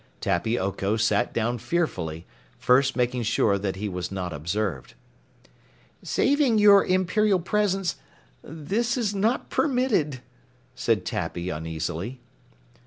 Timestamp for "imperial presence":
6.83-7.97